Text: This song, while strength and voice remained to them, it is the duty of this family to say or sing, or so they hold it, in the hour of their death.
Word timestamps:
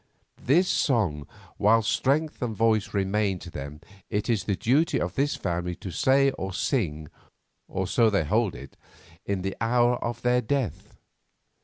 This 0.41 0.67
song, 0.67 1.27
while 1.57 1.83
strength 1.83 2.41
and 2.41 2.55
voice 2.55 2.91
remained 2.91 3.41
to 3.41 3.51
them, 3.51 3.81
it 4.09 4.31
is 4.31 4.45
the 4.45 4.55
duty 4.55 4.99
of 4.99 5.13
this 5.13 5.35
family 5.35 5.75
to 5.75 5.91
say 5.91 6.31
or 6.31 6.53
sing, 6.55 7.07
or 7.67 7.85
so 7.85 8.09
they 8.09 8.23
hold 8.23 8.55
it, 8.55 8.75
in 9.27 9.43
the 9.43 9.55
hour 9.61 9.97
of 10.03 10.23
their 10.23 10.41
death. 10.41 10.95